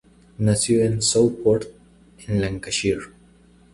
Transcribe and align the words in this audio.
Nació 0.39 0.83
en 0.83 0.99
Southport, 1.03 1.65
en 2.27 2.41
Lancashire. 2.41 3.03